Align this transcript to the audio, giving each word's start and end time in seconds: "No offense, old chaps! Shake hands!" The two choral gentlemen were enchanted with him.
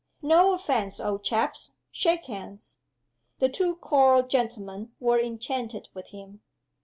"No 0.23 0.53
offense, 0.53 0.99
old 0.99 1.23
chaps! 1.23 1.73
Shake 1.91 2.25
hands!" 2.25 2.79
The 3.37 3.49
two 3.49 3.75
choral 3.75 4.23
gentlemen 4.23 4.93
were 4.99 5.19
enchanted 5.19 5.89
with 5.93 6.07
him. 6.07 6.41